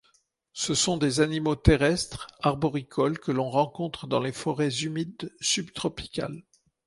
[0.53, 6.43] Ce sont des animaux terrestres arboricoles que l'on rencontre dans les forêts humides subtropicales.